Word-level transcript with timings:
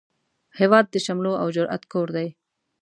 هیواد 0.59 0.85
د 0.89 0.95
شملو 1.05 1.33
او 1.41 1.47
جرئت 1.55 1.83
کور 1.91 2.07
دی 2.15 2.27